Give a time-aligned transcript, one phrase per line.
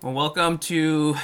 [0.00, 1.16] Well, welcome to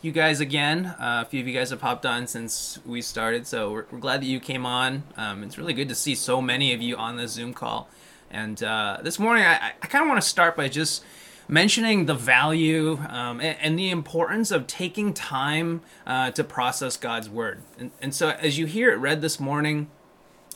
[0.00, 0.86] you guys again.
[0.86, 3.98] Uh, a few of you guys have popped on since we started, so we're, we're
[3.98, 5.02] glad that you came on.
[5.18, 7.90] Um, it's really good to see so many of you on the Zoom call.
[8.30, 11.04] And uh, this morning, I, I kind of want to start by just
[11.46, 17.28] mentioning the value um, and, and, the importance of taking time uh, to process God's
[17.28, 17.60] word.
[17.78, 19.90] And, and so, as you hear it read this morning,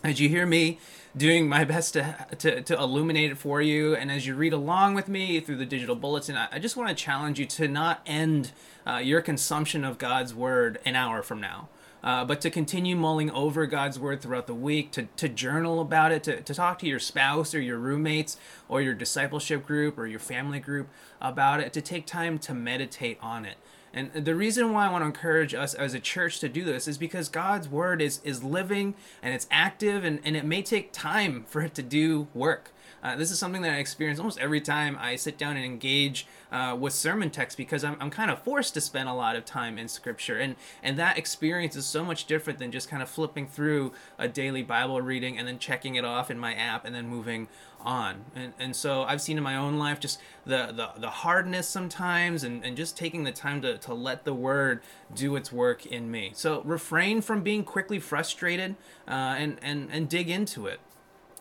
[0.02, 0.78] as you hear me
[1.16, 3.94] doing my best to, to, to illuminate it for you.
[3.94, 6.88] And as you read along with me through the digital bulletin, I, I just want
[6.88, 8.52] to challenge you to not end
[8.86, 11.68] uh, your consumption of God's word an hour from now.
[12.02, 16.12] Uh, but to continue mulling over God's word throughout the week, to, to journal about
[16.12, 20.06] it, to, to talk to your spouse or your roommates or your discipleship group or
[20.06, 20.88] your family group
[21.20, 23.56] about it, to take time to meditate on it.
[23.92, 26.86] And the reason why I want to encourage us as a church to do this
[26.86, 30.92] is because God's word is, is living and it's active and, and it may take
[30.92, 32.70] time for it to do work.
[33.02, 36.26] Uh, this is something that I experience almost every time I sit down and engage
[36.52, 39.44] uh, with sermon text because I'm, I'm kind of forced to spend a lot of
[39.44, 40.38] time in scripture.
[40.38, 44.28] And, and that experience is so much different than just kind of flipping through a
[44.28, 47.48] daily Bible reading and then checking it off in my app and then moving
[47.80, 48.24] on.
[48.34, 52.44] And, and so I've seen in my own life just the, the, the hardness sometimes
[52.44, 54.82] and, and just taking the time to, to let the word
[55.14, 56.32] do its work in me.
[56.34, 58.76] So refrain from being quickly frustrated
[59.08, 60.80] uh, and, and, and dig into it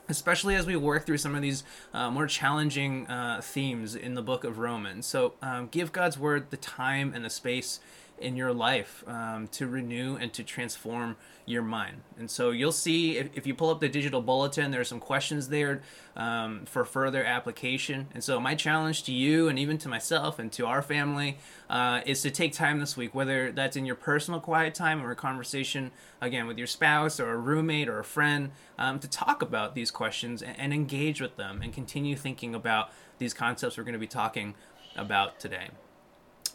[0.10, 4.22] especially as we work through some of these uh, more challenging uh, themes in the
[4.22, 5.06] book of Romans.
[5.06, 7.80] So um, give God's word the time and the space
[8.22, 12.02] in your life um, to renew and to transform your mind.
[12.18, 15.00] And so you'll see if, if you pull up the digital bulletin, there are some
[15.00, 15.82] questions there
[16.16, 18.08] um, for further application.
[18.14, 22.02] And so my challenge to you and even to myself and to our family uh,
[22.06, 25.16] is to take time this week, whether that's in your personal quiet time or a
[25.16, 29.74] conversation again with your spouse or a roommate or a friend, um, to talk about
[29.74, 33.94] these questions and, and engage with them and continue thinking about these concepts we're going
[33.94, 34.54] to be talking
[34.96, 35.70] about today.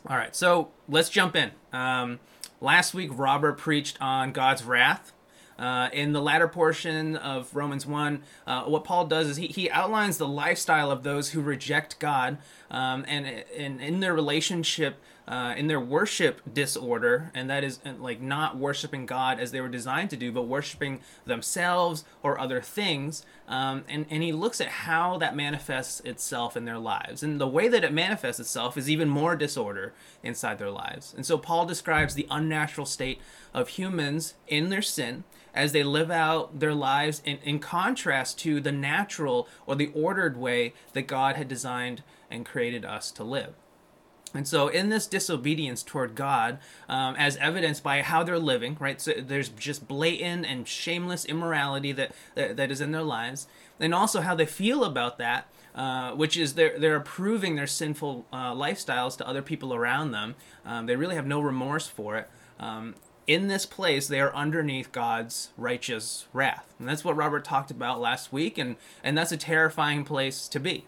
[0.06, 1.52] All right, so let's jump in.
[1.72, 2.20] Um,
[2.60, 5.12] last week, Robert preached on God's wrath.
[5.58, 9.70] Uh, in the latter portion of Romans 1, uh, what Paul does is he, he
[9.70, 12.36] outlines the lifestyle of those who reject God
[12.70, 18.20] um, and, and in their relationship uh, in their worship disorder, and that is like
[18.20, 23.24] not worshiping God as they were designed to do, but worshiping themselves or other things.
[23.48, 27.22] Um, and, and he looks at how that manifests itself in their lives.
[27.22, 31.14] And the way that it manifests itself is even more disorder inside their lives.
[31.14, 33.20] And so Paul describes the unnatural state
[33.52, 35.24] of humans in their sin
[35.54, 40.36] as they live out their lives in, in contrast to the natural or the ordered
[40.36, 43.54] way that God had designed and created us to live.
[44.34, 46.58] And so, in this disobedience toward God,
[46.88, 49.00] um, as evidenced by how they're living, right?
[49.00, 53.46] So there's just blatant and shameless immorality that, that, that is in their lives,
[53.78, 58.26] and also how they feel about that, uh, which is they're they're approving their sinful
[58.32, 60.34] uh, lifestyles to other people around them.
[60.66, 62.28] Um, they really have no remorse for it.
[62.58, 62.96] Um,
[63.26, 68.00] in this place, they are underneath God's righteous wrath, and that's what Robert talked about
[68.00, 68.74] last week, and
[69.04, 70.86] and that's a terrifying place to be.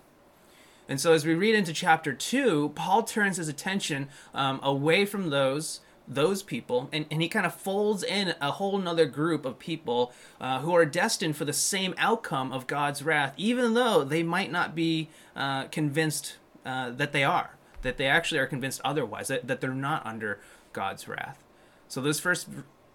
[0.89, 5.31] And so, as we read into chapter two, Paul turns his attention um, away from
[5.31, 9.59] those those people, and, and he kind of folds in a whole nother group of
[9.59, 14.23] people uh, who are destined for the same outcome of God's wrath, even though they
[14.23, 19.29] might not be uh, convinced uh, that they are, that they actually are convinced otherwise,
[19.29, 20.39] that, that they're not under
[20.73, 21.43] God's wrath.
[21.89, 22.49] So, those first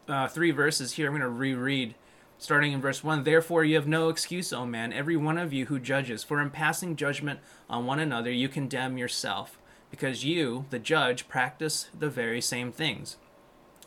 [0.08, 1.96] uh, three verses here, I'm going to reread
[2.42, 5.68] starting in verse 1 Therefore, you have no excuse, O man, every one of you
[5.68, 9.60] who judges, for in passing judgment on one another, you condemn yourself,
[9.92, 13.18] because you, the judge, practice the very same things.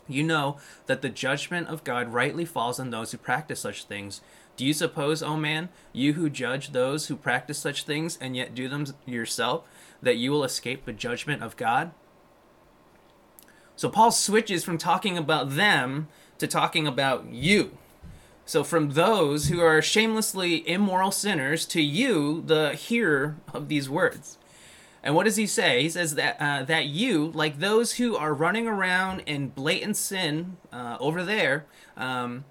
[0.07, 4.21] You know that the judgment of God rightly falls on those who practice such things.
[4.55, 8.55] Do you suppose, O man, you who judge those who practice such things and yet
[8.55, 9.67] do them yourself,
[10.01, 11.91] that you will escape the judgment of God?
[13.75, 17.77] So Paul switches from talking about them to talking about you.
[18.47, 24.37] So, from those who are shamelessly immoral sinners to you, the hearer of these words.
[25.01, 25.81] And what does he say?
[25.81, 30.57] He says that uh, that you, like those who are running around in blatant sin
[30.71, 31.65] uh, over there,
[31.97, 32.45] um,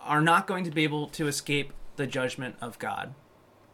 [0.00, 3.14] are not going to be able to escape the judgment of God.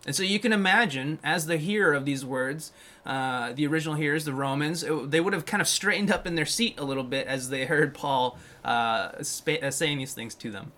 [0.07, 2.73] And so you can imagine, as the hearer of these words,
[3.05, 6.35] uh, the original hearers, the Romans, it, they would have kind of straightened up in
[6.35, 10.35] their seat a little bit as they heard Paul uh, sp- uh, saying these things
[10.37, 10.73] to them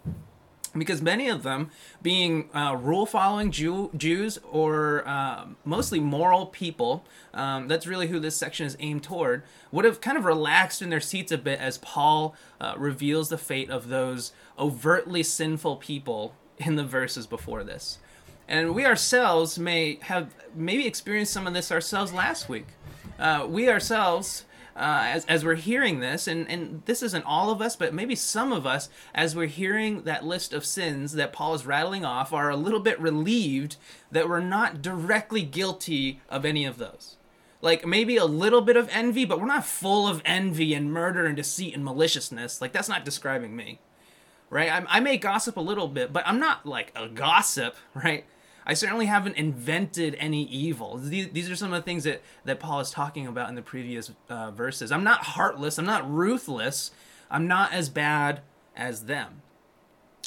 [0.77, 1.71] because many of them,
[2.01, 8.21] being uh, rule following Jew- Jews or uh, mostly moral people, um, that's really who
[8.21, 11.59] this section is aimed toward, would have kind of relaxed in their seats a bit
[11.59, 17.65] as Paul uh, reveals the fate of those overtly sinful people in the verses before
[17.65, 17.99] this.
[18.47, 22.67] And we ourselves may have maybe experienced some of this ourselves last week.
[23.19, 24.45] uh, we ourselves,
[24.77, 28.15] uh, as, as we're hearing this, and, and this isn't all of us, but maybe
[28.15, 32.33] some of us, as we're hearing that list of sins that Paul is rattling off,
[32.33, 33.77] are a little bit relieved
[34.11, 37.17] that we're not directly guilty of any of those.
[37.63, 41.27] Like maybe a little bit of envy, but we're not full of envy and murder
[41.27, 42.61] and deceit and maliciousness.
[42.61, 43.81] Like that's not describing me,
[44.49, 44.71] right?
[44.71, 48.25] I, I may gossip a little bit, but I'm not like a gossip, right?
[48.71, 50.97] I certainly haven't invented any evil.
[50.97, 53.63] These, these are some of the things that, that Paul is talking about in the
[53.63, 54.93] previous uh, verses.
[54.93, 55.77] I'm not heartless.
[55.77, 56.93] I'm not ruthless.
[57.33, 58.43] I'm not as bad
[58.77, 59.43] as them.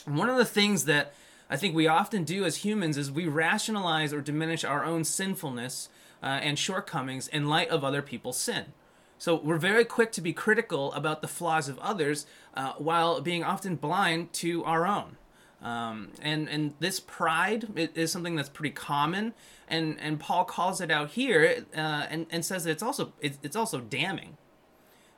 [0.03, 1.13] One of the things that
[1.49, 5.87] I think we often do as humans is we rationalize or diminish our own sinfulness
[6.21, 8.73] uh, and shortcomings in light of other people's sin.
[9.19, 12.25] So we're very quick to be critical about the flaws of others
[12.55, 15.15] uh, while being often blind to our own.
[15.63, 19.33] Um, and and this pride is something that's pretty common,
[19.67, 23.39] and and Paul calls it out here, uh, and and says that it's also it's,
[23.41, 24.37] it's also damning.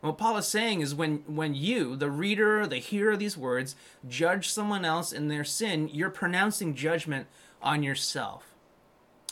[0.01, 3.75] What Paul is saying is when when you, the reader, the hearer of these words,
[4.07, 7.25] judge someone else in their sin, you're pronouncing judgment
[7.59, 8.54] on yourself.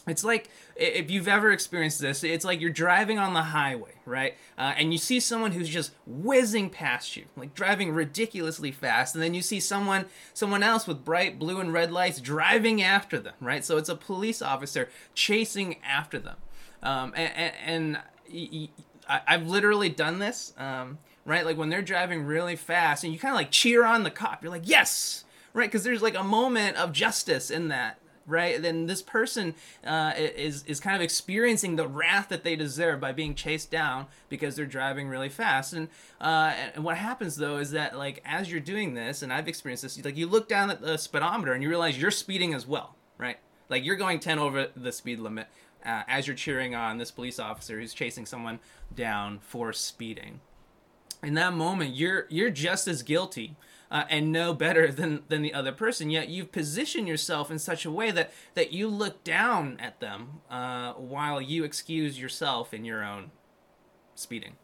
[0.05, 4.35] It's like if you've ever experienced this, it's like you're driving on the highway, right?
[4.57, 9.23] Uh, and you see someone who's just whizzing past you, like driving ridiculously fast, and
[9.23, 13.35] then you see someone, someone else with bright blue and red lights driving after them,
[13.39, 13.63] right?
[13.63, 16.38] So it's a police officer chasing after them,
[16.81, 18.77] um, and, and, and
[19.07, 21.45] I've literally done this, um, right?
[21.45, 24.44] Like when they're driving really fast, and you kind of like cheer on the cop.
[24.44, 25.23] You're like, yes,
[25.53, 25.69] right?
[25.69, 28.61] Because there's like a moment of justice in that right?
[28.61, 29.55] Then this person
[29.85, 34.07] uh, is is kind of experiencing the wrath that they deserve by being chased down
[34.29, 35.73] because they're driving really fast.
[35.73, 35.89] And
[36.21, 39.83] uh, and what happens though is that like as you're doing this, and I've experienced
[39.83, 42.95] this, like you look down at the speedometer and you realize you're speeding as well,
[43.17, 43.37] right?
[43.69, 45.47] Like you're going 10 over the speed limit
[45.85, 48.59] uh, as you're cheering on this police officer who's chasing someone
[48.93, 50.39] down for speeding.
[51.21, 53.55] In that moment, you're you're just as guilty
[53.93, 56.09] uh, and know better than than the other person.
[56.09, 60.41] Yet you've positioned yourself in such a way that that you look down at them
[60.49, 63.29] uh, while you excuse yourself in your own
[64.15, 64.55] speeding.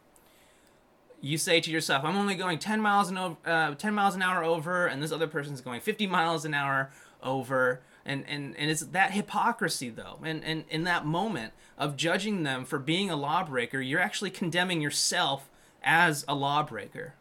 [1.20, 4.22] You say to yourself, "I'm only going 10 miles an over, uh, 10 miles an
[4.22, 6.90] hour over, and this other person's going 50 miles an hour
[7.22, 12.44] over." And, and, and it's that hypocrisy though and, and in that moment of judging
[12.44, 15.50] them for being a lawbreaker you're actually condemning yourself
[15.84, 17.14] as a lawbreaker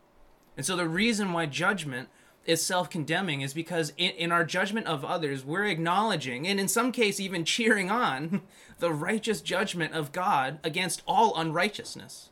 [0.59, 2.09] and so the reason why judgment
[2.45, 6.91] is self-condemning is because in, in, our judgment of others we're acknowledging and in some
[6.91, 8.41] case even cheering on
[8.79, 12.31] the righteous judgment of god against all unrighteousness.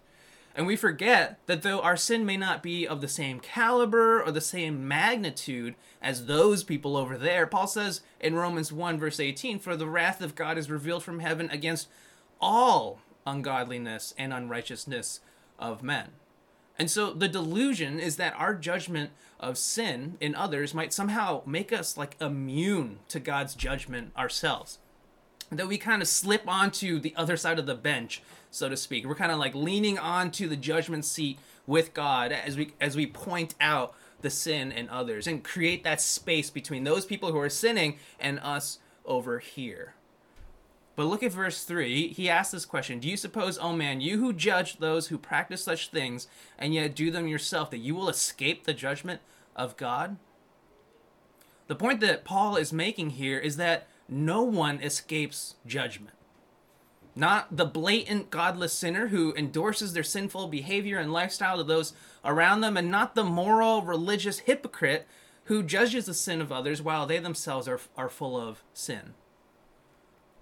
[0.53, 4.33] And we forget that though our sin may not be of the same caliber or
[4.33, 9.57] the same magnitude as those people over there paul says in romans 1 verse 18
[9.57, 11.87] for the wrath of god is revealed from heaven against
[12.41, 15.21] all ungodliness and unrighteousness
[15.57, 16.09] of men
[16.79, 21.73] and so the delusion is that our judgment of sin in others might somehow make
[21.73, 24.79] us like immune to God's judgment ourselves.
[25.51, 28.21] That we kind of slip onto the other side of the bench,
[28.51, 29.05] so to speak.
[29.05, 33.07] We're kind of like leaning onto the judgment seat with God as we as we
[33.07, 37.49] point out the sin in others and create that space between those people who are
[37.49, 39.93] sinning and us over here.
[40.97, 42.07] But look at verse 3.
[42.07, 45.63] He asks this question Do you suppose, O man, you who judge those who practice
[45.63, 46.27] such things
[46.57, 49.21] and yet do them yourself, that you will escape the judgment
[49.55, 50.17] of God?
[51.67, 56.15] The point that Paul is making here is that no one escapes judgment.
[57.15, 61.93] Not the blatant godless sinner who endorses their sinful behavior and lifestyle to those
[62.25, 65.07] around them, and not the moral religious hypocrite
[65.43, 69.13] who judges the sin of others while they themselves are, are full of sin.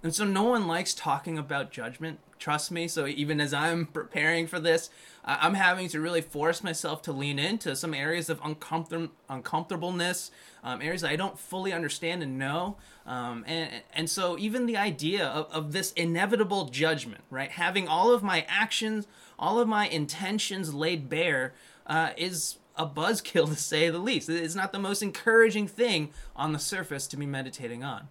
[0.06, 2.20] And so no one likes talking about judgment.
[2.38, 2.88] Trust me.
[2.88, 4.92] So even as I'm preparing for this,
[5.24, 10.30] I'm having to really force myself to lean into some areas of uncomfort- uncomfortableness,
[10.64, 12.78] um, areas that I don't fully understand and know.
[13.08, 17.50] Um, and, and so even the idea of, of this inevitable judgment, right?
[17.50, 19.08] Having all of my actions,
[19.40, 21.56] all of my intentions laid bare
[21.88, 24.30] uh, is a buzzkill to say the least.
[24.30, 28.08] It's not the most encouraging thing on the surface to be meditating on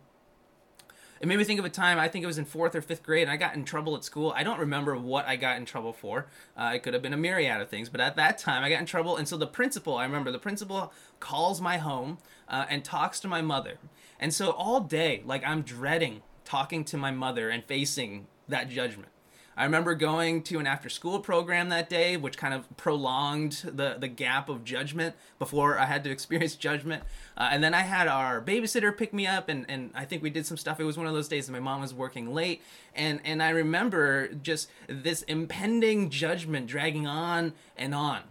[1.25, 3.03] it made me think of a time i think it was in fourth or fifth
[3.03, 4.35] grade and i got in trouble at school.
[4.37, 6.27] I don't remember what i got in trouble for.
[6.55, 8.81] Uh, it could have been a myriad of things but at that time i got
[8.81, 12.85] in trouble and so the principal i remember the principal calls my home uh, and
[12.85, 13.79] talks to my mother.
[14.21, 19.09] And so all day like i'm dreading talking to my mother and facing that judgment
[19.57, 23.97] I remember going to an after school program that day, which kind of prolonged the,
[23.99, 27.05] the gap of judgment before I had to experience judgment.
[27.37, 30.31] Uh, and then I had our babysitter pick me up, and, and I think we
[30.31, 30.81] did some stuff.
[30.81, 32.63] It was one of those days that my mom was working late.
[32.95, 38.23] And, and I remember just this impending judgment dragging on and on.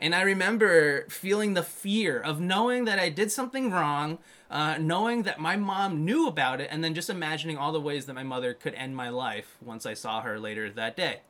[0.00, 4.18] And I remember feeling the fear of knowing that I did something wrong,
[4.50, 8.06] uh, knowing that my mom knew about it, and then just imagining all the ways
[8.06, 11.20] that my mother could end my life once I saw her later that day.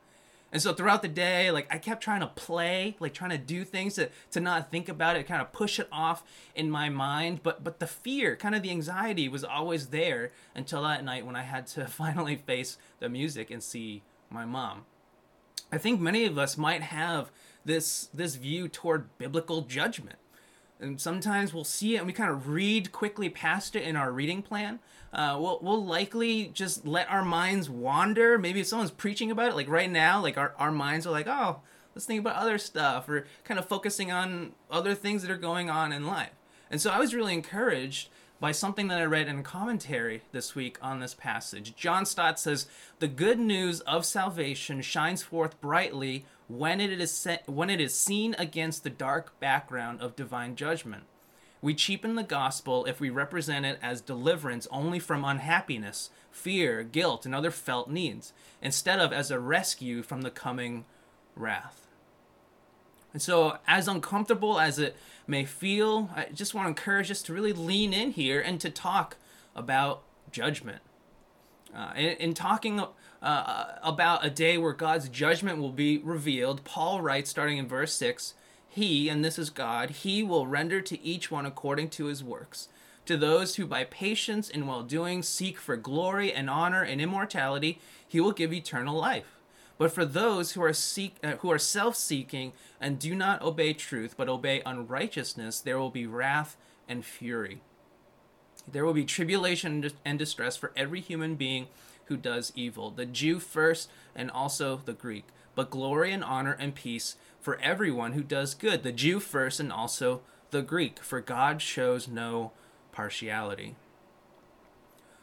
[0.51, 3.63] And so throughout the day, like I kept trying to play, like trying to do
[3.63, 6.23] things to, to not think about it, kind of push it off
[6.55, 7.41] in my mind.
[7.41, 11.35] But but the fear, kind of the anxiety was always there until that night when
[11.35, 14.85] I had to finally face the music and see my mom.
[15.71, 17.31] I think many of us might have
[17.63, 20.17] this this view toward biblical judgment.
[20.81, 24.11] And sometimes we'll see it and we kind of read quickly past it in our
[24.11, 24.79] reading plan.
[25.13, 28.37] Uh, we'll, we'll likely just let our minds wander.
[28.37, 31.27] Maybe if someone's preaching about it, like right now, like our, our minds are like,
[31.27, 31.59] oh,
[31.93, 35.69] let's think about other stuff or kind of focusing on other things that are going
[35.69, 36.31] on in life.
[36.69, 38.09] And so I was really encouraged
[38.41, 41.75] by something that I read in commentary this week on this passage.
[41.75, 42.65] John Stott says,
[42.97, 48.35] The good news of salvation shines forth brightly when it is when it is seen
[48.39, 51.03] against the dark background of divine judgment.
[51.61, 57.27] We cheapen the gospel if we represent it as deliverance only from unhappiness, fear, guilt,
[57.27, 60.85] and other felt needs, instead of as a rescue from the coming
[61.35, 61.90] wrath.
[63.13, 64.95] And so, as uncomfortable as it
[65.27, 68.69] may feel, I just want to encourage us to really lean in here and to
[68.69, 69.17] talk
[69.55, 70.81] about judgment.
[71.75, 72.81] Uh, in, in, talking
[73.21, 77.93] uh, about a day where God's judgment will be revealed, Paul writes, starting in verse
[77.93, 78.33] 6
[78.67, 82.67] He, and this is God, He will render to each one according to his works.
[83.05, 87.79] To those who by patience and well doing seek for glory and honor and immortality,
[88.07, 89.40] He will give eternal life.
[89.81, 94.13] But for those who are seek, uh, who are self-seeking and do not obey truth,
[94.15, 96.55] but obey unrighteousness, there will be wrath
[96.87, 97.61] and fury.
[98.71, 101.65] There will be tribulation and distress for every human being
[102.05, 106.75] who does evil, the Jew first and also the Greek, but glory and honor and
[106.75, 110.21] peace for everyone who does good, the Jew first and also
[110.51, 112.51] the Greek, for God shows no
[112.91, 113.73] partiality.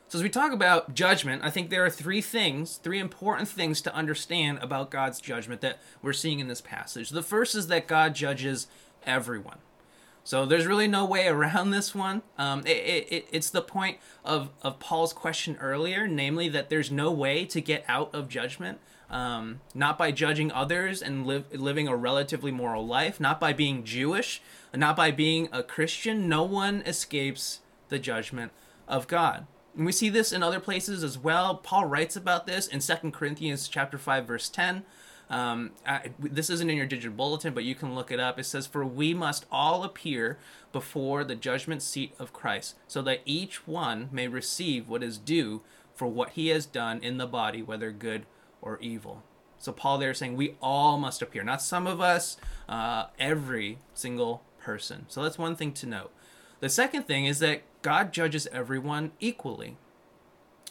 [0.08, 3.82] So, as we talk about judgment, I think there are three things, three important things
[3.82, 7.10] to understand about God's judgment that we're seeing in this passage.
[7.10, 8.68] The first is that God judges
[9.04, 9.58] everyone.
[10.24, 12.22] So there's really no way around this one.
[12.38, 17.12] Um, it, it, it's the point of, of Paul's question earlier, namely that there's no
[17.12, 18.78] way to get out of judgment.
[19.10, 23.84] Um, not by judging others and live, living a relatively moral life, not by being
[23.84, 24.40] Jewish,
[24.74, 26.30] not by being a Christian.
[26.30, 27.60] No one escapes
[27.90, 28.52] the judgment
[28.86, 29.46] of God.
[29.76, 31.56] And we see this in other places as well.
[31.56, 34.84] Paul writes about this in 2 Corinthians chapter 5 verse 10.
[35.30, 38.38] Um, I, this isn't in your digital bulletin, but you can look it up.
[38.38, 40.38] It says, For we must all appear
[40.72, 45.60] before the judgment seat of Christ, so that each one may receive what is due
[45.94, 48.24] for what he has done in the body, whether good
[48.62, 49.22] or evil.
[49.58, 52.36] So Paul there is saying we all must appear, not some of us,
[52.68, 55.06] uh, every single person.
[55.08, 56.12] So that's one thing to note.
[56.60, 59.76] The second thing is that God judges everyone equally.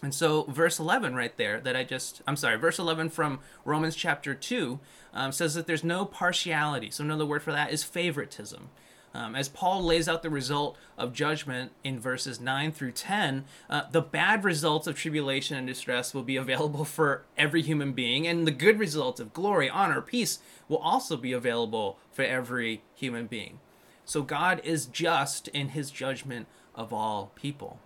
[0.03, 3.95] And so, verse 11 right there, that I just, I'm sorry, verse 11 from Romans
[3.95, 4.79] chapter 2
[5.13, 6.91] um, says that there's no partiality.
[6.91, 8.69] So, another word for that is favoritism.
[9.15, 13.83] Um, as Paul lays out the result of judgment in verses 9 through 10, uh,
[13.91, 18.45] the bad results of tribulation and distress will be available for every human being, and
[18.45, 20.37] the good results of glory, honor, peace
[20.69, 23.59] will also be available for every human being.
[24.05, 26.45] So, God is just in his judgment
[26.77, 27.79] of all people.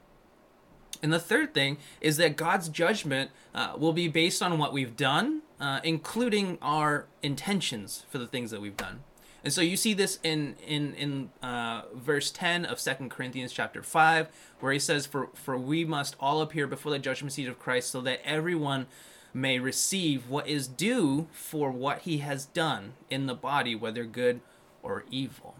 [1.01, 4.95] And the third thing is that God's judgment uh, will be based on what we've
[4.95, 8.99] done, uh, including our intentions for the things that we've done.
[9.43, 13.81] And so you see this in in in uh, verse ten of Second Corinthians chapter
[13.81, 14.27] five,
[14.59, 17.89] where he says, "For for we must all appear before the judgment seat of Christ,
[17.89, 18.85] so that everyone."
[19.33, 24.41] may receive what is due for what he has done in the body, whether good
[24.83, 25.55] or evil.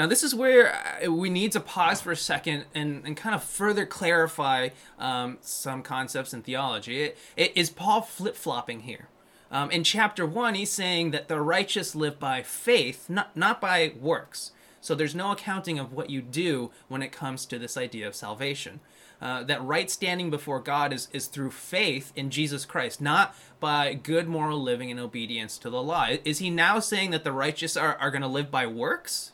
[0.00, 0.72] Now, this is where
[1.04, 5.36] uh, we need to pause for a second and, and kind of further clarify um,
[5.42, 7.02] some concepts in theology.
[7.02, 9.08] It, it, is Paul flip flopping here?
[9.50, 13.92] Um, in chapter 1, he's saying that the righteous live by faith, not, not by
[14.00, 14.52] works.
[14.80, 18.14] So there's no accounting of what you do when it comes to this idea of
[18.14, 18.80] salvation.
[19.20, 23.92] Uh, that right standing before God is, is through faith in Jesus Christ, not by
[23.92, 26.06] good moral living and obedience to the law.
[26.24, 29.32] Is he now saying that the righteous are, are going to live by works?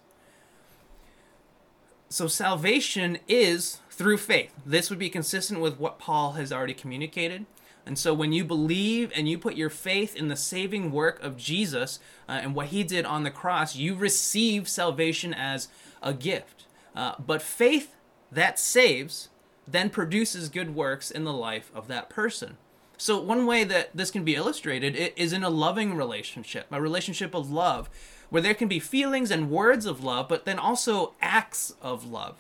[2.09, 4.53] So salvation is through faith.
[4.65, 7.47] This would be consistent with what Paul has already communicated.
[7.87, 11.37] And so when you believe and you put your faith in the saving work of
[11.37, 15.69] Jesus uh, and what he did on the cross, you receive salvation as
[16.03, 16.65] a gift.
[16.95, 17.95] Uh, but faith
[18.33, 19.29] that saves
[19.69, 22.57] then produces good works in the life of that person.
[22.99, 27.35] So, one way that this can be illustrated is in a loving relationship, a relationship
[27.35, 27.91] of love,
[28.31, 32.37] where there can be feelings and words of love, but then also acts of love.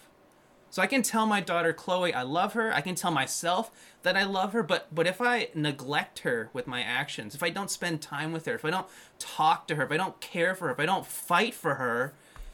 [0.70, 2.72] So I can tell my daughter Chloe I love her.
[2.72, 3.70] I can tell myself
[4.02, 7.50] that I love her, but but if I neglect her with my actions, if I
[7.50, 8.86] don't spend time with her, if I don't
[9.18, 12.12] talk to her, if I don't care for her, if I don't fight for her,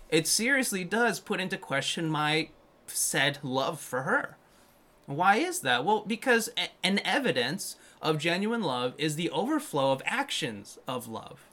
[0.08, 2.50] it seriously does put into question my
[2.86, 4.36] said love for her.
[5.06, 5.84] Why is that?
[5.84, 6.50] Well, because
[6.84, 11.48] an evidence of genuine love is the overflow of actions of love.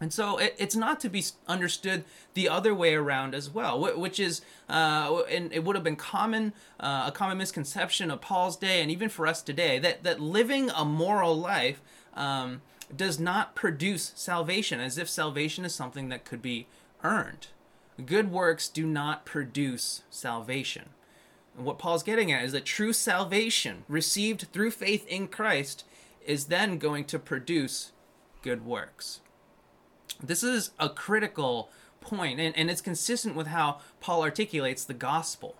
[0.00, 4.20] And so it, it's not to be understood the other way around as well, which
[4.20, 8.80] is, uh, and it would have been common, uh, a common misconception of Paul's day,
[8.80, 11.80] and even for us today, that that living a moral life
[12.14, 12.62] um,
[12.94, 16.66] does not produce salvation, as if salvation is something that could be
[17.02, 17.48] earned.
[18.04, 20.90] Good works do not produce salvation.
[21.56, 25.84] And what Paul's getting at is that true salvation received through faith in Christ
[26.24, 27.90] is then going to produce
[28.42, 29.20] good works.
[30.22, 31.70] This is a critical
[32.00, 35.56] point, and, and it's consistent with how Paul articulates the gospel.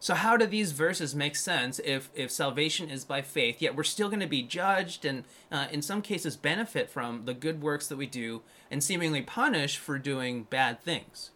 [0.00, 3.82] So, how do these verses make sense if, if salvation is by faith, yet we're
[3.82, 7.88] still going to be judged and, uh, in some cases, benefit from the good works
[7.88, 11.30] that we do and seemingly punished for doing bad things?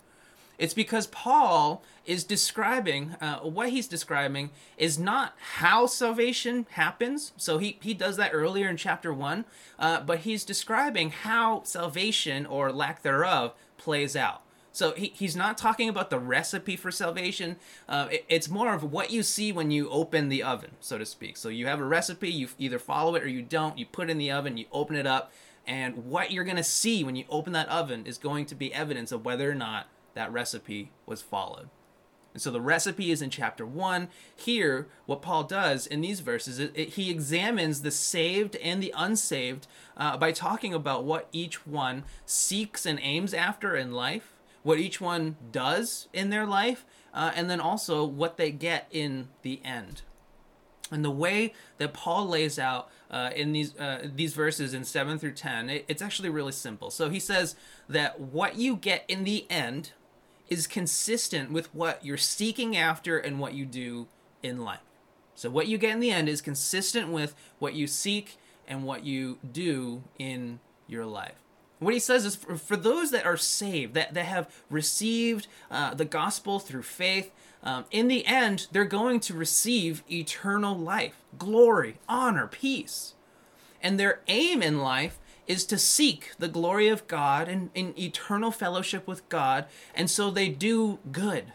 [0.59, 7.33] It's because Paul is describing, uh, what he's describing is not how salvation happens.
[7.37, 9.45] So he, he does that earlier in chapter 1,
[9.79, 14.43] uh, but he's describing how salvation or lack thereof plays out.
[14.73, 17.57] So he, he's not talking about the recipe for salvation.
[17.89, 21.05] Uh, it, it's more of what you see when you open the oven, so to
[21.05, 21.37] speak.
[21.37, 23.79] So you have a recipe, you either follow it or you don't.
[23.79, 25.31] You put it in the oven, you open it up,
[25.67, 28.73] and what you're going to see when you open that oven is going to be
[28.73, 31.69] evidence of whether or not that recipe was followed.
[32.33, 34.09] And so the recipe is in chapter 1.
[34.35, 38.95] Here, what Paul does in these verses, it, it, he examines the saved and the
[38.97, 39.67] unsaved
[39.97, 45.01] uh, by talking about what each one seeks and aims after in life, what each
[45.01, 50.03] one does in their life, uh, and then also what they get in the end.
[50.91, 55.19] And the way that Paul lays out uh, in these uh, these verses in seven
[55.19, 56.91] through ten, it, it's actually really simple.
[56.91, 57.57] So he says
[57.89, 59.93] that what you get in the end
[60.49, 64.07] is consistent with what you're seeking after and what you do
[64.43, 64.81] in life.
[65.35, 68.37] So, what you get in the end is consistent with what you seek
[68.69, 71.35] and what you do in your life.
[71.79, 75.95] What he says is for, for those that are saved, that, that have received uh,
[75.95, 77.33] the gospel through faith,
[77.65, 83.15] um, in the end, they're going to receive eternal life, glory, honor, peace.
[83.83, 88.51] And their aim in life is to seek the glory of God and in eternal
[88.51, 91.53] fellowship with God, and so they do good.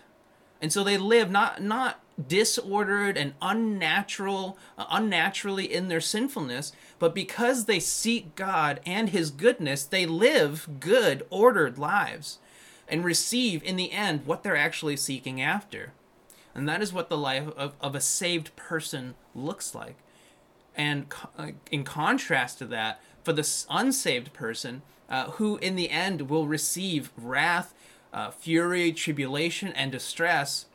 [0.62, 7.14] And so they live not not disordered and unnatural uh, unnaturally in their sinfulness, but
[7.14, 12.40] because they seek God and his goodness, they live good, ordered lives
[12.88, 15.94] and receive in the end what they're actually seeking after.
[16.56, 19.98] And that is what the life of, of a saved person looks like.
[20.76, 21.06] And
[21.38, 26.48] uh, in contrast to that, for the unsaved person, uh, who in the end will
[26.48, 27.74] receive wrath,
[28.14, 30.68] uh, fury, tribulation, and distress,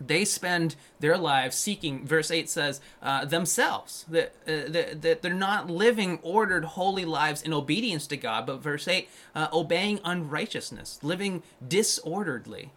[0.00, 4.04] they spend their lives seeking, verse 8 says, uh, themselves.
[4.08, 8.62] That, uh, that, that, they're not living ordered, holy lives in obedience to God, but
[8.62, 12.70] verse 8, uh, obeying unrighteousness, living disorderly.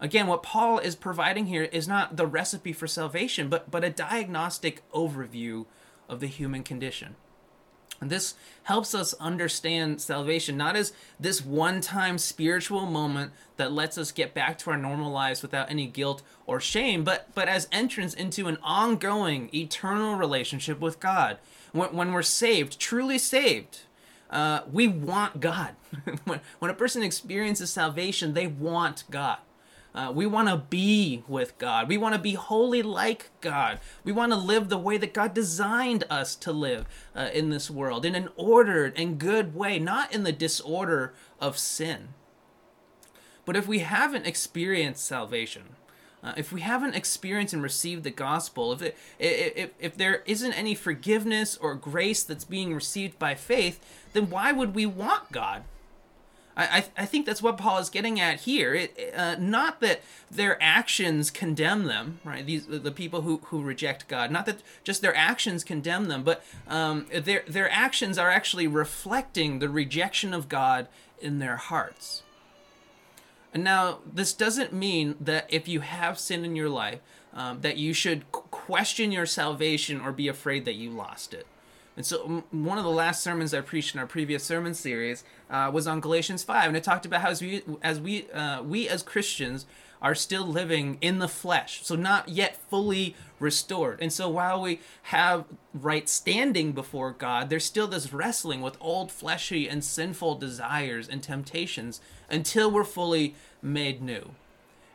[0.00, 3.88] Again, what Paul is providing here is not the recipe for salvation, but, but a
[3.88, 5.64] diagnostic overview
[6.10, 7.16] of the human condition.
[8.00, 14.12] This helps us understand salvation not as this one time spiritual moment that lets us
[14.12, 18.14] get back to our normal lives without any guilt or shame, but, but as entrance
[18.14, 21.38] into an ongoing, eternal relationship with God.
[21.72, 23.80] When, when we're saved, truly saved,
[24.30, 25.74] uh, we want God.
[26.24, 29.38] when, when a person experiences salvation, they want God.
[29.96, 31.88] Uh, we want to be with God.
[31.88, 33.80] We want to be holy like God.
[34.04, 37.70] We want to live the way that God designed us to live uh, in this
[37.70, 42.08] world, in an ordered and good way, not in the disorder of sin.
[43.46, 45.62] But if we haven't experienced salvation,
[46.22, 50.52] uh, if we haven't experienced and received the gospel, if, it, if, if there isn't
[50.52, 53.80] any forgiveness or grace that's being received by faith,
[54.12, 55.62] then why would we want God?
[56.56, 58.74] I, I, think that's what Paul is getting at here.
[58.74, 62.46] It, uh, not that their actions condemn them, right?
[62.46, 64.30] These the people who, who reject God.
[64.30, 69.58] Not that just their actions condemn them, but um, their their actions are actually reflecting
[69.58, 70.88] the rejection of God
[71.20, 72.22] in their hearts.
[73.52, 77.00] And now, this doesn't mean that if you have sin in your life,
[77.34, 81.46] um, that you should question your salvation or be afraid that you lost it.
[81.96, 85.70] And so, one of the last sermons I preached in our previous sermon series uh,
[85.72, 88.86] was on Galatians five, and it talked about how as we as we uh, we
[88.86, 89.64] as Christians
[90.02, 93.98] are still living in the flesh, so not yet fully restored.
[94.00, 99.10] And so, while we have right standing before God, there's still this wrestling with old
[99.10, 104.32] fleshy and sinful desires and temptations until we're fully made new.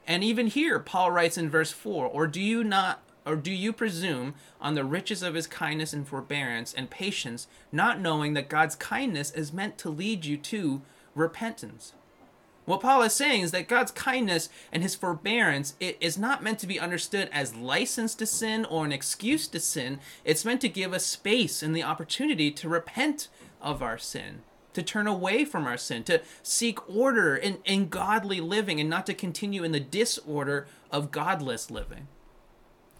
[0.08, 3.72] And even here, Paul writes in verse 4 Or do you not or do you
[3.72, 8.76] presume on the riches of his kindness and forbearance and patience, not knowing that God's
[8.76, 10.82] kindness is meant to lead you to
[11.14, 11.94] repentance?
[12.66, 16.60] What Paul is saying is that God's kindness and his forbearance it is not meant
[16.60, 20.00] to be understood as license to sin or an excuse to sin.
[20.24, 23.30] It's meant to give us space and the opportunity to repent
[23.62, 28.40] of our sin, to turn away from our sin, to seek order in, in godly
[28.40, 32.08] living and not to continue in the disorder of godless living.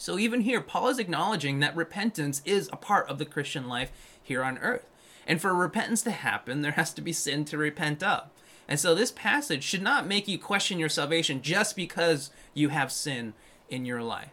[0.02, 3.92] So even here, Paul is acknowledging that repentance is a part of the Christian life
[4.20, 4.88] here on earth.
[5.28, 8.32] And for repentance to happen, there has to be sin to repent of.
[8.68, 12.92] And so this passage should not make you question your salvation just because you have
[12.92, 13.36] sin
[13.70, 14.32] in your life.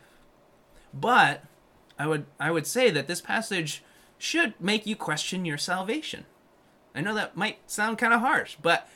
[0.95, 1.45] But
[1.99, 3.85] I would I would say that this passage
[4.17, 6.25] should make you question your salvation.
[6.95, 8.89] I know that might sound kind of harsh, but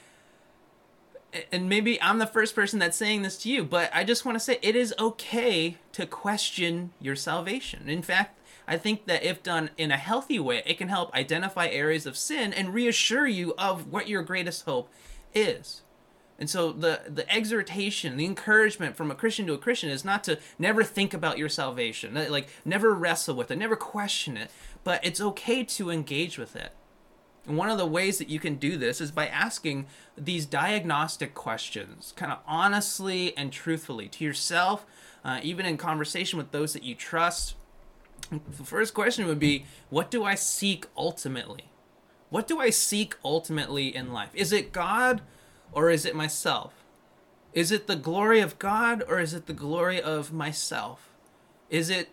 [1.50, 4.36] and maybe I'm the first person that's saying this to you, but I just want
[4.36, 7.88] to say it is okay to question your salvation.
[7.88, 11.68] In fact, I think that if done in a healthy way, it can help identify
[11.68, 14.90] areas of sin and reassure you of what your greatest hope
[15.34, 15.82] is.
[16.38, 20.24] And so the the exhortation, the encouragement from a Christian to a Christian is not
[20.24, 24.50] to never think about your salvation, like never wrestle with it, never question it,
[24.82, 26.72] but it's okay to engage with it.
[27.46, 31.34] And one of the ways that you can do this is by asking these diagnostic
[31.34, 34.86] questions, kind of honestly and truthfully to yourself,
[35.24, 37.56] uh, even in conversation with those that you trust.
[38.30, 41.64] The first question would be What do I seek ultimately?
[42.30, 44.30] What do I seek ultimately in life?
[44.32, 45.20] Is it God
[45.72, 46.72] or is it myself?
[47.52, 51.10] Is it the glory of God or is it the glory of myself?
[51.68, 52.08] Is it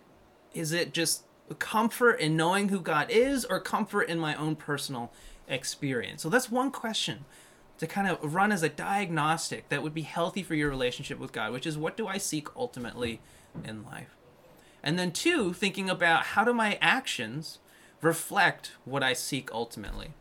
[0.53, 1.23] is it just
[1.55, 5.11] comfort in knowing who God is or comfort in my own personal
[5.47, 6.21] experience?
[6.21, 7.25] So that's one question
[7.79, 11.31] to kind of run as a diagnostic that would be healthy for your relationship with
[11.31, 13.21] God, which is what do I seek ultimately
[13.63, 14.15] in life?
[14.83, 17.59] And then two, thinking about how do my actions
[18.01, 20.13] reflect what I seek ultimately?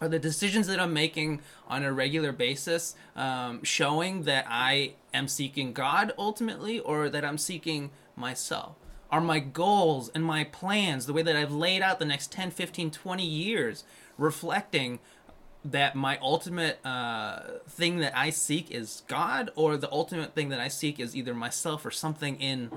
[0.00, 5.28] Are the decisions that I'm making on a regular basis um, showing that I am
[5.28, 8.76] seeking God ultimately or that I'm seeking myself?
[9.10, 12.50] Are my goals and my plans, the way that I've laid out the next 10,
[12.50, 13.84] 15, 20 years,
[14.18, 14.98] reflecting
[15.64, 20.60] that my ultimate uh, thing that I seek is God, or the ultimate thing that
[20.60, 22.70] I seek is either myself or something in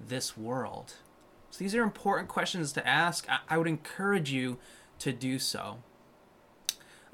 [0.00, 0.94] this world?
[1.50, 3.28] So these are important questions to ask.
[3.28, 4.58] I, I would encourage you
[5.00, 5.78] to do so.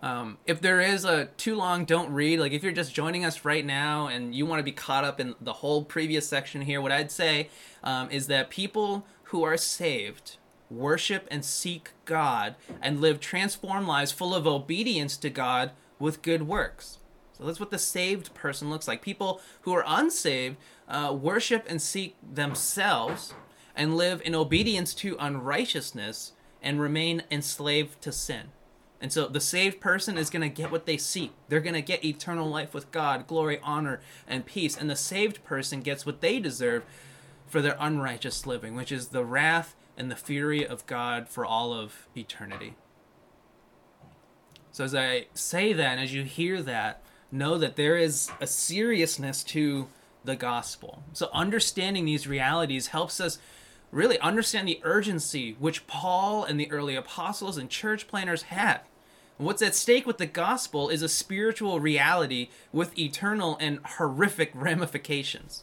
[0.00, 2.38] Um, if there is a too long, don't read.
[2.38, 5.20] Like if you're just joining us right now and you want to be caught up
[5.20, 7.48] in the whole previous section here, what I'd say
[7.82, 10.37] um, is that people who are saved
[10.70, 16.42] worship and seek God and live transformed lives full of obedience to God with good
[16.42, 16.98] works.
[17.32, 19.02] So that's what the saved person looks like.
[19.02, 20.56] People who are unsaved
[20.88, 23.35] uh, worship and seek themselves
[23.74, 26.32] and live in obedience to unrighteousness
[26.62, 28.48] and remain enslaved to sin.
[29.07, 31.31] And so the saved person is going to get what they seek.
[31.49, 34.77] They're going to get eternal life with God, glory, honor, and peace.
[34.77, 36.83] And the saved person gets what they deserve
[37.47, 41.73] for their unrighteous living, which is the wrath and the fury of God for all
[41.73, 42.75] of eternity.
[44.73, 48.47] So as I say that, and as you hear that, know that there is a
[48.49, 49.87] seriousness to
[50.25, 51.05] the gospel.
[51.12, 53.38] So understanding these realities helps us
[53.92, 58.81] really understand the urgency which Paul and the early apostles and church planners had.
[59.38, 65.62] What's at stake with the gospel is a spiritual reality with eternal and horrific ramifications.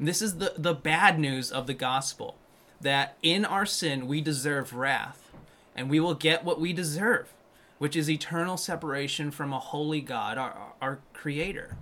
[0.00, 2.36] This is the, the bad news of the gospel
[2.80, 5.30] that in our sin we deserve wrath,
[5.76, 7.32] and we will get what we deserve,
[7.78, 11.76] which is eternal separation from a holy God, our, our Creator.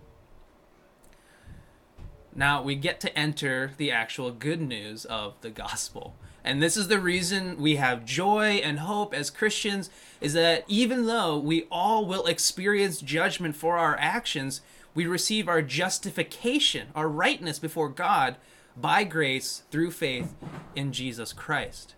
[2.34, 6.14] Now we get to enter the actual good news of the gospel.
[6.46, 11.06] And this is the reason we have joy and hope as Christians is that even
[11.06, 14.60] though we all will experience judgment for our actions,
[14.94, 18.36] we receive our justification, our rightness before God
[18.76, 20.34] by grace through faith
[20.76, 21.96] in Jesus Christ.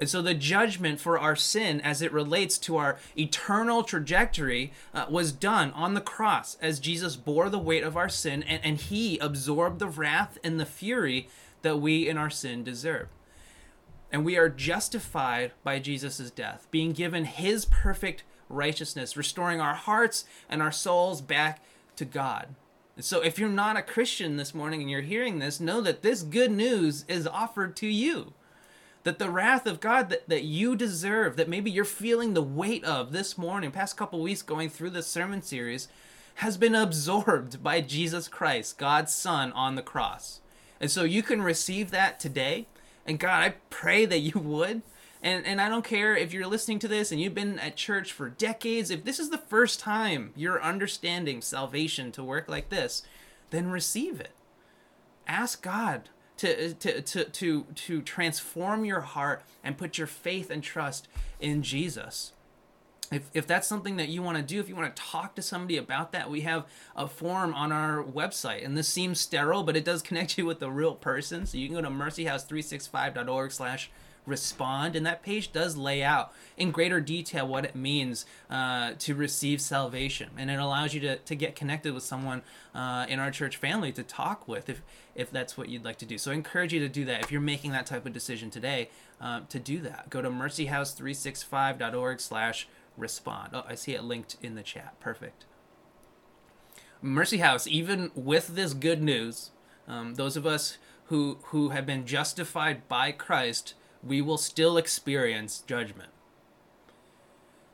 [0.00, 5.04] And so the judgment for our sin as it relates to our eternal trajectory uh,
[5.10, 8.78] was done on the cross as Jesus bore the weight of our sin and, and
[8.78, 11.28] he absorbed the wrath and the fury
[11.60, 13.08] that we in our sin deserve.
[14.14, 20.24] And we are justified by Jesus' death, being given his perfect righteousness, restoring our hearts
[20.48, 21.64] and our souls back
[21.96, 22.54] to God.
[23.00, 26.22] So if you're not a Christian this morning and you're hearing this, know that this
[26.22, 28.34] good news is offered to you.
[29.02, 32.84] That the wrath of God that, that you deserve, that maybe you're feeling the weight
[32.84, 35.88] of this morning, past couple weeks going through this sermon series,
[36.36, 40.40] has been absorbed by Jesus Christ, God's Son, on the cross.
[40.80, 42.68] And so you can receive that today.
[43.06, 44.82] And God, I pray that you would
[45.24, 48.12] and and I don't care if you're listening to this and you've been at church
[48.12, 53.02] for decades, if this is the first time you're understanding salvation to work like this,
[53.48, 54.32] then receive it.
[55.26, 60.62] Ask God to to to to to transform your heart and put your faith and
[60.62, 61.08] trust
[61.40, 62.32] in Jesus.
[63.12, 65.42] If, if that's something that you want to do, if you want to talk to
[65.42, 68.64] somebody about that, we have a form on our website.
[68.64, 71.46] And this seems sterile, but it does connect you with a real person.
[71.46, 73.90] So you can go to mercyhouse365.org slash
[74.26, 74.96] respond.
[74.96, 79.60] And that page does lay out in greater detail what it means uh, to receive
[79.60, 80.30] salvation.
[80.36, 82.42] And it allows you to, to get connected with someone
[82.74, 84.82] uh, in our church family to talk with if,
[85.14, 86.18] if that's what you'd like to do.
[86.18, 87.22] So I encourage you to do that.
[87.22, 88.88] If you're making that type of decision today,
[89.20, 93.50] uh, to do that, go to mercyhouse365.org slash respond.
[93.52, 94.98] Oh, I see it linked in the chat.
[95.00, 95.44] Perfect.
[97.02, 99.50] Mercy House, even with this good news,
[99.86, 103.74] um, those of us who who have been justified by Christ
[104.06, 106.10] we will still experience judgment.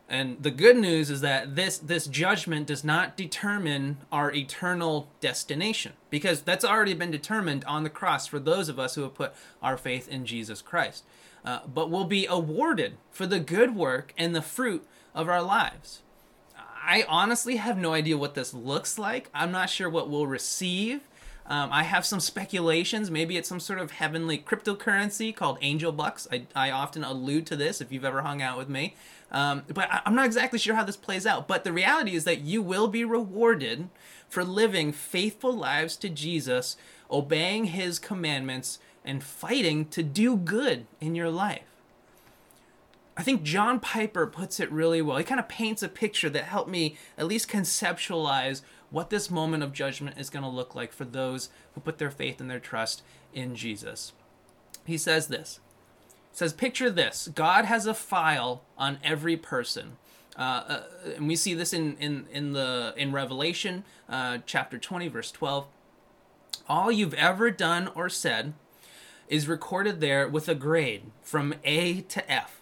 [0.09, 5.93] And the good news is that this this judgment does not determine our eternal destination
[6.09, 9.33] because that's already been determined on the cross for those of us who have put
[9.63, 11.05] our faith in Jesus Christ.
[11.45, 16.03] Uh, but will be awarded for the good work and the fruit of our lives.
[16.83, 19.31] I honestly have no idea what this looks like.
[19.35, 21.01] I'm not sure what we'll receive.
[21.47, 23.11] Um, I have some speculations.
[23.11, 26.29] Maybe it's some sort of heavenly cryptocurrency called angel bucks.
[26.31, 28.95] I, I often allude to this if you've ever hung out with me.
[29.33, 31.49] Um, but I, I'm not exactly sure how this plays out.
[31.49, 33.89] But the reality is that you will be rewarded
[34.29, 36.77] for living faithful lives to Jesus,
[37.11, 41.70] obeying his commandments, and fighting to do good in your life.
[43.21, 45.19] I think John Piper puts it really well.
[45.19, 49.63] He kind of paints a picture that helped me at least conceptualize what this moment
[49.63, 52.59] of judgment is going to look like for those who put their faith and their
[52.59, 53.03] trust
[53.35, 54.15] in Jesus.
[54.87, 55.61] He says this.
[56.31, 57.29] He says, picture this.
[57.35, 59.99] God has a file on every person.
[60.35, 60.83] Uh, uh,
[61.17, 65.67] and we see this in, in, in the in Revelation uh, chapter 20, verse 12.
[66.71, 68.55] All you've ever done or said
[69.29, 72.60] is recorded there with a grade from A to F.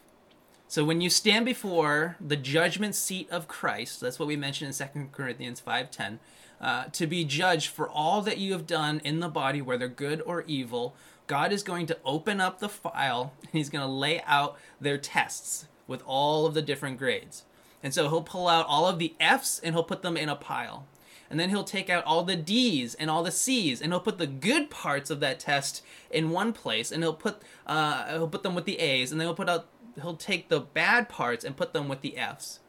[0.70, 4.74] So when you stand before the judgment seat of Christ, that's what we mentioned in
[4.74, 6.18] 2 Corinthians 5:10,
[6.60, 10.20] uh, to be judged for all that you have done in the body, whether good
[10.26, 10.94] or evil,
[11.26, 14.98] God is going to open up the file and he's going to lay out their
[14.98, 17.44] tests with all of the different grades.
[17.82, 20.36] And so he'll pull out all of the F's and he'll put them in a
[20.36, 20.86] pile.
[21.30, 24.18] And then he'll take out all the D's and all the C's and he'll put
[24.18, 28.42] the good parts of that test in one place and he'll put uh, he'll put
[28.42, 29.68] them with the A's and then he'll put out
[30.02, 32.60] he'll take the bad parts and put them with the F's.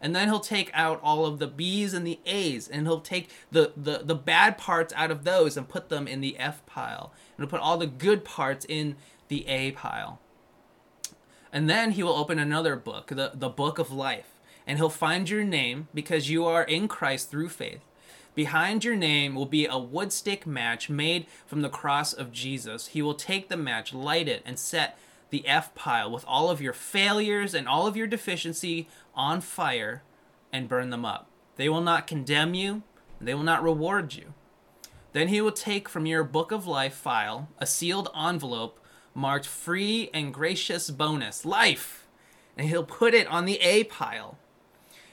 [0.00, 3.30] And then he'll take out all of the B's and the A's, and he'll take
[3.50, 7.12] the, the, the bad parts out of those and put them in the F pile.
[7.36, 8.96] And he'll put all the good parts in
[9.28, 10.20] the A pile.
[11.52, 14.38] And then he will open another book, the, the book of life.
[14.66, 17.80] And he'll find your name because you are in Christ through faith.
[18.34, 22.88] Behind your name will be a wood stick match made from the cross of Jesus.
[22.88, 24.98] He will take the match, light it, and set
[25.30, 30.02] the F pile with all of your failures and all of your deficiency on fire
[30.52, 31.28] and burn them up.
[31.56, 32.82] They will not condemn you,
[33.20, 34.34] they will not reward you.
[35.12, 38.78] Then he will take from your book of life file a sealed envelope
[39.14, 42.06] marked free and gracious bonus, life,
[42.56, 44.36] and he'll put it on the A pile.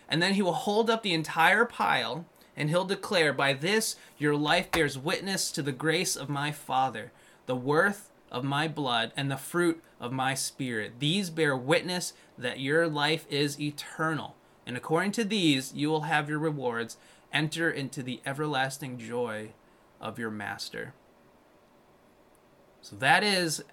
[0.09, 4.35] And then he will hold up the entire pile and he'll declare, By this your
[4.35, 7.11] life bears witness to the grace of my Father,
[7.45, 10.93] the worth of my blood and the fruit of my spirit.
[10.99, 14.35] These bear witness that your life is eternal.
[14.65, 16.97] And according to these, you will have your rewards.
[17.31, 19.51] Enter into the everlasting joy
[20.01, 20.93] of your master.
[22.81, 23.63] So that is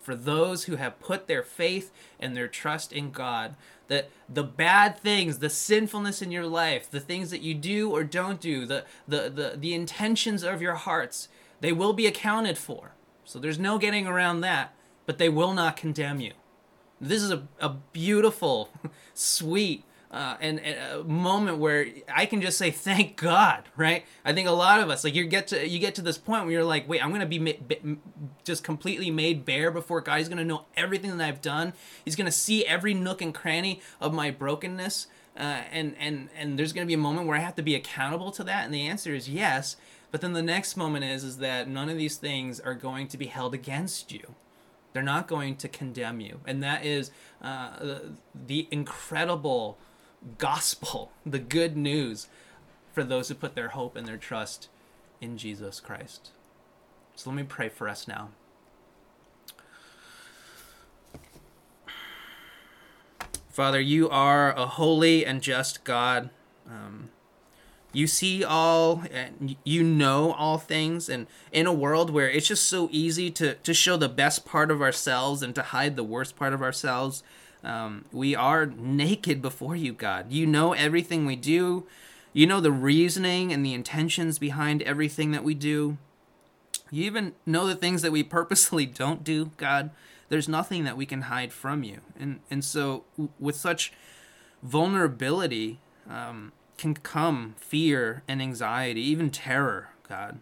[0.00, 3.54] for those who have put their faith and their trust in God.
[3.88, 8.02] That the bad things, the sinfulness in your life, the things that you do or
[8.02, 11.28] don't do, the, the, the, the intentions of your hearts,
[11.60, 12.95] they will be accounted for.
[13.26, 14.72] So there's no getting around that,
[15.04, 16.32] but they will not condemn you.
[17.00, 18.70] This is a, a beautiful,
[19.14, 24.04] sweet, uh, and, a moment where I can just say thank God, right?
[24.24, 26.44] I think a lot of us like you get to you get to this point
[26.44, 27.96] where you're like, wait, I'm gonna be ma-
[28.44, 30.18] just completely made bare before God.
[30.18, 31.72] He's gonna know everything that I've done.
[32.04, 36.72] He's gonna see every nook and cranny of my brokenness, uh, and and and there's
[36.72, 38.64] gonna be a moment where I have to be accountable to that.
[38.64, 39.76] And the answer is yes.
[40.10, 43.18] But then the next moment is is that none of these things are going to
[43.18, 44.34] be held against you.
[44.92, 47.10] They're not going to condemn you, and that is
[47.42, 47.98] uh,
[48.34, 49.76] the, incredible
[50.38, 52.28] gospel, the good news
[52.92, 54.68] for those who put their hope and their trust
[55.20, 56.30] in Jesus Christ.
[57.14, 58.30] So let me pray for us now.
[63.50, 66.30] Father, you are a holy and just God.
[66.68, 67.05] Um,
[67.96, 69.04] you see all,
[69.64, 73.72] you know all things, and in a world where it's just so easy to, to
[73.72, 77.22] show the best part of ourselves and to hide the worst part of ourselves,
[77.64, 80.30] um, we are naked before you, God.
[80.30, 81.86] You know everything we do.
[82.34, 85.96] You know the reasoning and the intentions behind everything that we do.
[86.90, 89.88] You even know the things that we purposely don't do, God.
[90.28, 92.00] There's nothing that we can hide from you.
[92.20, 93.04] And, and so,
[93.40, 93.90] with such
[94.62, 95.78] vulnerability,
[96.10, 100.38] um, can come fear and anxiety, even terror, God.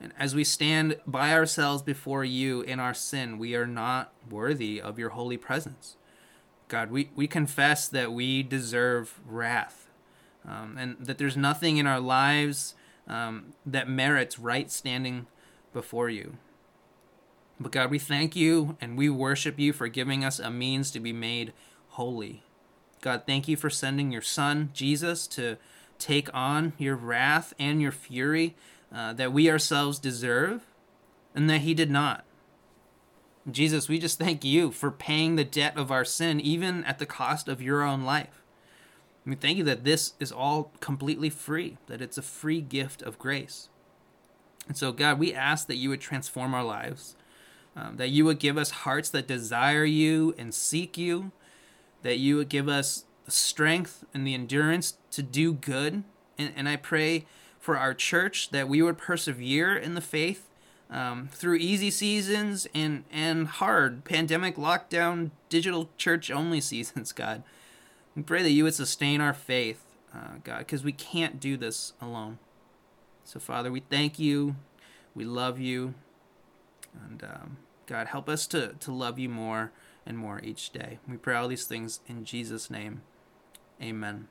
[0.00, 4.80] And as we stand by ourselves before you in our sin, we are not worthy
[4.80, 5.96] of your holy presence.
[6.68, 9.88] God, we, we confess that we deserve wrath
[10.46, 12.74] um, and that there's nothing in our lives
[13.08, 15.26] um, that merits right standing
[15.72, 16.36] before you.
[17.58, 21.00] But God, we thank you and we worship you for giving us a means to
[21.00, 21.52] be made
[21.88, 22.44] holy.
[23.00, 25.56] God, thank you for sending your Son, Jesus, to
[25.98, 28.54] take on your wrath and your fury
[28.94, 30.66] uh, that we ourselves deserve
[31.34, 32.24] and that he did not.
[33.50, 37.06] Jesus, we just thank you for paying the debt of our sin, even at the
[37.06, 38.42] cost of your own life.
[39.24, 43.18] We thank you that this is all completely free, that it's a free gift of
[43.18, 43.68] grace.
[44.66, 47.14] And so, God, we ask that you would transform our lives,
[47.76, 51.32] um, that you would give us hearts that desire you and seek you,
[52.02, 56.02] that you would give us the strength and the endurance to do good.
[56.38, 57.26] And, and I pray
[57.58, 60.48] for our church that we would persevere in the faith
[60.90, 67.42] um, through easy seasons and and hard pandemic lockdown digital church only seasons god.
[68.16, 69.82] We pray that you would sustain our faith
[70.14, 72.38] uh, god because we can't do this alone.
[73.24, 74.56] So father we thank you.
[75.14, 75.94] We love you.
[76.94, 77.56] And um,
[77.86, 79.72] god help us to to love you more
[80.08, 80.98] and more each day.
[81.06, 83.02] We pray all these things in jesus name.
[83.80, 84.26] Amen